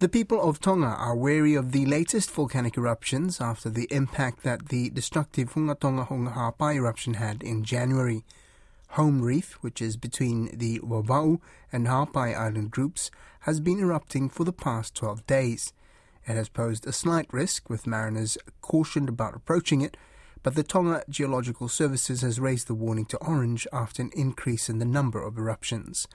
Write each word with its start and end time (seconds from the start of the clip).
The 0.00 0.08
people 0.08 0.40
of 0.40 0.60
Tonga 0.60 0.86
are 0.86 1.16
wary 1.16 1.56
of 1.56 1.72
the 1.72 1.84
latest 1.84 2.30
volcanic 2.30 2.78
eruptions 2.78 3.40
after 3.40 3.68
the 3.68 3.88
impact 3.90 4.44
that 4.44 4.68
the 4.68 4.90
destructive 4.90 5.54
Hunga 5.54 5.76
Tonga 5.76 6.04
Hunga 6.04 6.34
Ha'apai 6.34 6.76
eruption 6.76 7.14
had 7.14 7.42
in 7.42 7.64
January. 7.64 8.24
Home 8.90 9.20
Reef, 9.20 9.54
which 9.54 9.82
is 9.82 9.96
between 9.96 10.56
the 10.56 10.78
Vava'u 10.84 11.40
and 11.72 11.88
Ha'apai 11.88 12.32
island 12.32 12.70
groups, 12.70 13.10
has 13.40 13.58
been 13.58 13.80
erupting 13.80 14.28
for 14.28 14.44
the 14.44 14.52
past 14.52 14.94
12 14.94 15.26
days. 15.26 15.72
It 16.28 16.34
has 16.34 16.48
posed 16.48 16.86
a 16.86 16.92
slight 16.92 17.26
risk, 17.32 17.68
with 17.68 17.84
mariners 17.84 18.38
cautioned 18.60 19.08
about 19.08 19.34
approaching 19.34 19.80
it, 19.80 19.96
but 20.44 20.54
the 20.54 20.62
Tonga 20.62 21.02
Geological 21.08 21.68
Services 21.68 22.20
has 22.20 22.38
raised 22.38 22.68
the 22.68 22.74
warning 22.74 23.06
to 23.06 23.16
orange 23.16 23.66
after 23.72 24.02
an 24.02 24.12
increase 24.14 24.68
in 24.68 24.78
the 24.78 24.84
number 24.84 25.20
of 25.20 25.36
eruptions. 25.36 26.06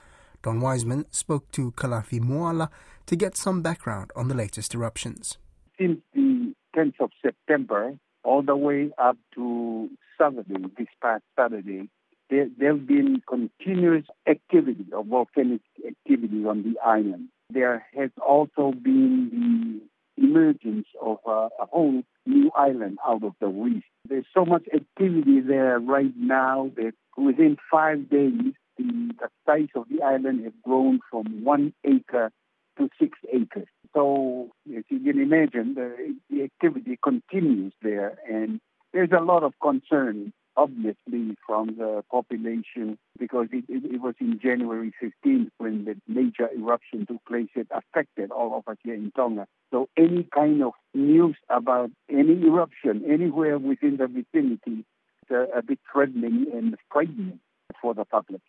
Don 0.43 0.59
Wiseman 0.59 1.05
spoke 1.09 1.49
to 1.53 1.71
Kalafi 1.71 2.19
Moala 2.19 2.69
to 3.05 3.15
get 3.15 3.37
some 3.37 3.61
background 3.61 4.11
on 4.13 4.27
the 4.27 4.35
latest 4.35 4.75
eruptions. 4.75 5.37
Since 5.79 6.01
the 6.13 6.53
10th 6.75 6.99
of 6.99 7.11
September, 7.21 7.97
all 8.23 8.41
the 8.41 8.55
way 8.55 8.91
up 8.97 9.17
to 9.35 9.89
Saturday, 10.17 10.55
this 10.77 10.87
past 11.01 11.23
Saturday, 11.39 11.89
there, 12.29 12.47
there 12.57 12.73
have 12.73 12.85
been 12.85 13.21
continuous 13.27 14.05
activity 14.27 14.85
of 14.93 15.07
volcanic 15.07 15.61
activity 15.87 16.45
on 16.45 16.63
the 16.63 16.77
island. 16.85 17.29
There 17.49 17.85
has 17.95 18.09
also 18.25 18.73
been 18.73 19.81
the 20.17 20.23
emergence 20.23 20.87
of 21.01 21.17
a, 21.25 21.49
a 21.61 21.65
whole 21.71 22.03
new 22.25 22.51
island 22.55 22.97
out 23.07 23.23
of 23.23 23.33
the 23.39 23.47
reef. 23.47 23.83
There's 24.09 24.25
so 24.33 24.45
much 24.45 24.65
activity 24.73 25.39
there 25.39 25.79
right 25.79 26.13
now 26.17 26.71
that 26.75 26.93
within 27.17 27.57
five 27.71 28.09
days, 28.09 28.53
the, 28.77 29.13
the 29.19 29.29
size 29.45 29.69
of 29.75 29.85
the 29.89 30.03
island 30.03 30.43
has 30.43 30.53
grown 30.63 30.99
from 31.09 31.43
one 31.43 31.73
acre 31.85 32.31
to 32.77 32.89
six 32.99 33.17
acres. 33.31 33.67
So, 33.93 34.49
as 34.75 34.83
you 34.89 34.99
can 34.99 35.21
imagine, 35.21 35.75
the, 35.75 36.15
the 36.29 36.43
activity 36.43 36.97
continues 37.01 37.73
there, 37.81 38.17
and 38.27 38.59
there's 38.91 39.11
a 39.15 39.23
lot 39.23 39.43
of 39.43 39.53
concern, 39.61 40.33
obviously, 40.57 41.35
from 41.45 41.75
the 41.77 42.03
population 42.11 42.97
because 43.19 43.47
it, 43.51 43.65
it, 43.69 43.95
it 43.95 44.01
was 44.01 44.15
in 44.19 44.39
January 44.41 44.91
15th 45.01 45.49
when 45.57 45.85
the 45.85 45.95
major 46.07 46.49
eruption 46.57 47.05
took 47.05 47.23
place. 47.25 47.49
It 47.55 47.67
affected 47.71 48.31
all 48.31 48.57
of 48.57 48.71
us 48.71 48.77
here 48.83 48.95
in 48.95 49.11
Tonga. 49.15 49.47
So, 49.71 49.89
any 49.95 50.27
kind 50.33 50.63
of 50.63 50.73
news 50.95 51.35
about 51.49 51.91
any 52.09 52.41
eruption 52.43 53.03
anywhere 53.07 53.59
within 53.59 53.97
the 53.97 54.07
vicinity 54.07 54.85
is 55.23 55.31
a, 55.31 55.59
a 55.59 55.61
bit 55.61 55.79
threatening 55.91 56.47
and 56.51 56.75
frightening 56.91 57.39
for 57.79 57.93
the 57.93 58.05
public. 58.05 58.41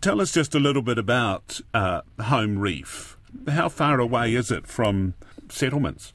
Tell 0.00 0.22
us 0.22 0.32
just 0.32 0.54
a 0.54 0.58
little 0.58 0.80
bit 0.80 0.96
about 0.96 1.60
uh, 1.74 2.00
Home 2.18 2.58
Reef. 2.58 3.18
How 3.46 3.68
far 3.68 4.00
away 4.00 4.34
is 4.34 4.50
it 4.50 4.66
from 4.66 5.12
settlements? 5.50 6.14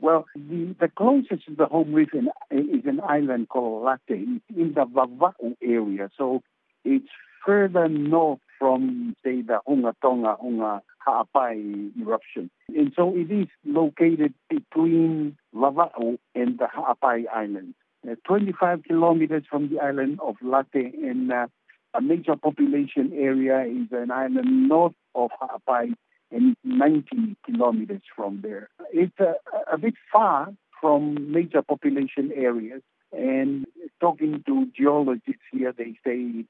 Well, 0.00 0.24
the, 0.34 0.74
the 0.80 0.88
closest 0.88 1.46
to 1.46 1.54
the 1.56 1.66
home 1.66 1.94
reef 1.94 2.08
in, 2.12 2.28
is 2.50 2.84
an 2.86 3.00
island 3.08 3.50
called 3.50 3.84
Late. 3.84 4.00
It's 4.08 4.44
in 4.58 4.74
the 4.74 4.84
Vava'u 4.84 5.54
area, 5.62 6.10
so 6.18 6.42
it's 6.84 7.06
further 7.46 7.88
north 7.88 8.40
from, 8.58 9.14
say, 9.24 9.42
the 9.42 9.60
Hunga 9.68 9.94
Tonga, 10.02 10.36
Hunga 10.42 10.80
Ha'apai 11.06 11.92
eruption. 11.96 12.50
And 12.68 12.92
so 12.96 13.14
it 13.14 13.30
is 13.30 13.46
located 13.64 14.34
between 14.50 15.36
Vava'u 15.54 16.18
and 16.34 16.58
the 16.58 16.66
Ha'apai 16.66 17.26
Islands. 17.32 17.76
Uh, 18.04 18.16
25 18.26 18.82
kilometers 18.82 19.44
from 19.48 19.70
the 19.70 19.78
island 19.78 20.18
of 20.20 20.34
Late 20.42 20.94
and 20.94 21.32
uh, 21.32 21.46
a 21.94 22.00
major 22.00 22.36
population 22.36 23.12
area 23.14 23.62
is 23.62 23.88
an 23.92 24.10
island 24.10 24.68
north 24.68 24.94
of 25.14 25.30
Ha'apai 25.40 25.94
and 26.30 26.56
90 26.64 27.36
kilometers 27.46 28.02
from 28.16 28.40
there. 28.42 28.68
It's 28.92 29.18
a, 29.20 29.34
a 29.72 29.78
bit 29.78 29.94
far 30.12 30.52
from 30.80 31.32
major 31.32 31.62
population 31.62 32.32
areas. 32.34 32.82
And 33.12 33.66
talking 34.00 34.42
to 34.46 34.66
geologists 34.76 35.42
here, 35.52 35.72
they 35.72 35.96
say 36.04 36.44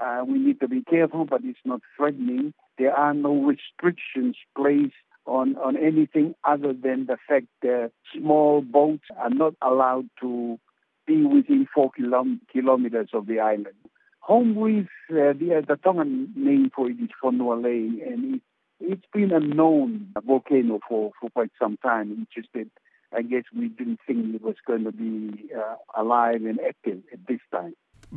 uh, 0.00 0.24
we 0.26 0.38
need 0.38 0.58
to 0.60 0.68
be 0.68 0.82
careful, 0.82 1.24
but 1.24 1.42
it's 1.44 1.58
not 1.64 1.80
threatening. 1.96 2.52
There 2.76 2.92
are 2.92 3.14
no 3.14 3.34
restrictions 3.34 4.36
placed 4.56 4.94
on, 5.26 5.56
on 5.56 5.76
anything 5.76 6.34
other 6.42 6.72
than 6.72 7.06
the 7.06 7.18
fact 7.28 7.46
that 7.62 7.92
small 8.12 8.62
boats 8.62 9.04
are 9.16 9.30
not 9.30 9.54
allowed 9.62 10.08
to 10.20 10.58
be 11.06 11.24
within 11.24 11.68
four 11.72 11.90
kilom- 11.98 12.40
kilometers 12.52 13.10
of 13.12 13.26
the 13.26 13.38
island. 13.38 13.76
Home 14.22 14.58
Reef, 14.58 14.88
uh, 15.10 15.32
the, 15.34 15.64
the 15.66 15.76
Tongan 15.82 16.32
name 16.36 16.70
for 16.74 16.88
it 16.88 16.96
is 17.00 17.10
Fonualei, 17.22 18.06
and 18.06 18.36
it 18.36 18.42
it's 18.82 19.06
been 19.12 19.32
a 19.32 19.40
known 19.40 20.12
volcano 20.26 20.80
for, 20.88 21.12
for 21.20 21.30
quite 21.30 21.52
some 21.60 21.76
time. 21.78 22.18
It's 22.22 22.34
just 22.34 22.48
that 22.54 22.68
I 23.14 23.22
guess 23.22 23.44
we 23.56 23.68
didn't 23.68 24.00
think 24.06 24.34
it 24.34 24.42
was 24.42 24.56
going 24.66 24.84
to 24.84 24.92
be 24.92 25.50
uh, 25.54 25.76
alive 26.00 26.44
and 26.44 26.58
active 26.66 27.02
at 27.12 27.20
this 27.28 27.40
time. 27.50 27.74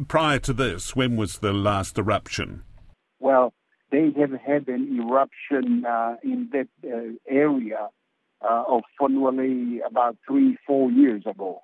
Prior 0.08 0.40
to 0.40 0.54
this, 0.54 0.96
when 0.96 1.18
was 1.18 1.40
the 1.40 1.54
last 1.54 1.98
eruption? 1.98 2.64
Well, 3.20 3.54
they 3.92 4.12
have 4.20 4.32
had 4.32 4.68
an 4.68 5.00
eruption 5.00 5.86
uh, 5.86 6.16
in 6.24 6.50
that 6.52 6.68
uh, 6.84 7.14
area 7.30 7.90
uh, 8.42 8.64
of 8.68 8.82
Fonualei 9.00 9.80
about 9.86 10.18
three, 10.28 10.58
four 10.66 10.92
years 10.92 11.24
ago. 11.26 11.62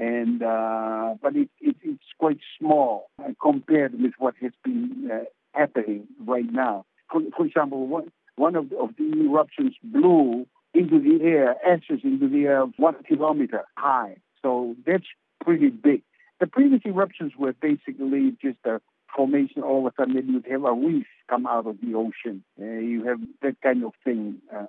And 0.00 0.42
uh, 0.42 1.14
but 1.20 1.34
it, 1.34 1.48
it, 1.60 1.76
it's 1.82 2.02
quite 2.18 2.38
small 2.58 3.10
compared 3.42 4.00
with 4.00 4.12
what 4.18 4.34
has 4.40 4.52
been 4.64 5.10
uh, 5.12 5.24
happening 5.52 6.06
right 6.24 6.50
now 6.50 6.84
for, 7.10 7.20
for 7.36 7.46
example, 7.46 7.86
one, 7.86 8.10
one 8.36 8.56
of, 8.56 8.70
the, 8.70 8.76
of 8.76 8.90
the 8.96 9.04
eruptions 9.24 9.74
blew 9.82 10.46
into 10.74 11.00
the 11.00 11.24
air, 11.24 11.56
ashes 11.66 12.00
into 12.04 12.28
the 12.28 12.44
air 12.44 12.64
one 12.76 12.96
kilometer 13.04 13.64
high. 13.76 14.16
So 14.42 14.76
that's 14.86 15.06
pretty 15.44 15.70
big. 15.70 16.02
The 16.40 16.46
previous 16.46 16.82
eruptions 16.84 17.32
were 17.36 17.52
basically 17.52 18.36
just 18.40 18.58
a 18.64 18.80
formation. 19.14 19.62
All 19.62 19.86
of 19.86 19.92
a 19.92 20.02
sudden, 20.02 20.28
you'd 20.28 20.46
have 20.50 20.64
a 20.64 20.72
reef 20.72 21.06
come 21.28 21.46
out 21.46 21.66
of 21.66 21.78
the 21.82 21.94
ocean. 21.94 22.44
Uh, 22.60 22.64
you 22.64 23.04
have 23.04 23.18
that 23.42 23.60
kind 23.60 23.84
of 23.84 23.92
thing 24.04 24.36
uh, 24.54 24.66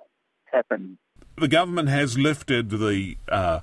happen. 0.50 0.98
The 1.38 1.48
government 1.48 1.88
has 1.88 2.18
lifted 2.18 2.70
the 2.70 3.16
uh, 3.28 3.60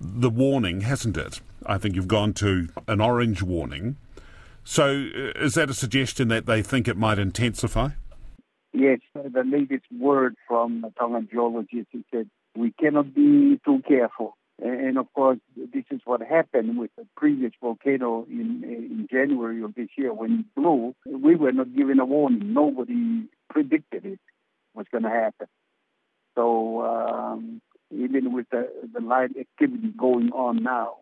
the 0.00 0.30
warning, 0.30 0.80
hasn't 0.80 1.16
it? 1.16 1.40
I 1.66 1.78
think 1.78 1.94
you've 1.94 2.08
gone 2.08 2.32
to 2.34 2.68
an 2.88 3.00
orange 3.00 3.42
warning. 3.42 3.96
So, 4.64 4.84
uh, 4.84 5.44
is 5.44 5.54
that 5.54 5.70
a 5.70 5.74
suggestion 5.74 6.28
that 6.28 6.46
they 6.46 6.62
think 6.62 6.88
it 6.88 6.96
might 6.96 7.18
intensify? 7.18 7.90
Yes, 8.72 9.00
the 9.14 9.44
latest 9.44 9.84
word 9.98 10.36
from 10.46 10.84
a 10.84 10.90
Tongan 10.98 11.28
geologist, 11.30 11.88
he 11.90 12.04
said, 12.10 12.30
we 12.56 12.72
cannot 12.72 13.14
be 13.14 13.60
too 13.64 13.82
careful. 13.86 14.36
And 14.62 14.98
of 14.98 15.12
course, 15.14 15.38
this 15.56 15.84
is 15.90 16.00
what 16.04 16.20
happened 16.20 16.78
with 16.78 16.90
the 16.96 17.06
previous 17.16 17.52
volcano 17.60 18.26
in, 18.28 18.62
in 18.62 19.08
January 19.10 19.62
of 19.62 19.74
this 19.74 19.88
year 19.96 20.12
when 20.12 20.40
it 20.40 20.54
blew. 20.54 20.94
We 21.06 21.34
were 21.34 21.52
not 21.52 21.74
given 21.74 21.98
a 21.98 22.04
warning. 22.04 22.52
Nobody 22.52 23.28
predicted 23.48 24.04
it 24.04 24.20
was 24.74 24.86
going 24.92 25.04
to 25.04 25.10
happen. 25.10 25.46
So 26.34 26.82
um, 26.82 27.62
even 28.10 28.32
with 28.32 28.46
the, 28.50 28.68
the 28.92 29.00
light 29.00 29.30
activity 29.38 29.92
going 29.96 30.30
on 30.32 30.62
now, 30.62 30.96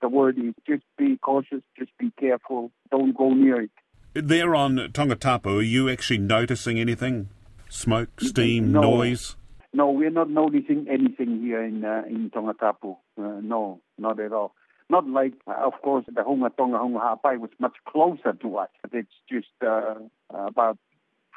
the 0.00 0.08
word 0.08 0.38
is 0.38 0.54
just 0.66 0.82
be 0.98 1.16
cautious, 1.16 1.62
just 1.78 1.90
be 1.98 2.12
careful, 2.18 2.70
don't 2.90 3.16
go 3.16 3.30
near 3.30 3.62
it. 3.62 3.70
There 4.14 4.54
on 4.54 4.76
Tongatapu, 4.76 5.58
are 5.58 5.62
you 5.62 5.90
actually 5.90 6.18
noticing 6.18 6.80
anything? 6.80 7.28
Smoke, 7.68 8.20
steam, 8.20 8.72
no. 8.72 8.80
noise? 8.80 9.36
No, 9.72 9.90
we're 9.90 10.10
not 10.10 10.30
noticing 10.30 10.86
anything 10.88 11.40
here 11.42 11.62
in 11.62 11.84
uh, 11.84 12.02
in 12.08 12.30
Tongatapu. 12.30 12.96
Uh, 13.18 13.40
no, 13.42 13.80
not 13.98 14.18
at 14.18 14.32
all. 14.32 14.54
Not 14.88 15.06
like, 15.06 15.34
uh, 15.46 15.66
of 15.66 15.74
course, 15.82 16.06
the 16.06 16.22
Hunga 16.22 16.56
Tonga 16.56 16.78
Hunga 16.78 17.00
Ha'apai 17.00 17.38
was 17.38 17.50
much 17.58 17.74
closer 17.86 18.32
to 18.32 18.56
us. 18.56 18.70
But 18.80 18.94
it's 18.94 19.12
just 19.30 19.48
uh, 19.60 19.96
about 20.30 20.78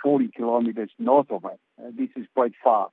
40 0.02 0.30
kilometers 0.36 0.92
north 0.98 1.32
of 1.32 1.46
us. 1.46 1.58
Uh, 1.78 1.90
this 1.98 2.10
is 2.16 2.28
quite 2.34 2.54
far. 2.64 2.90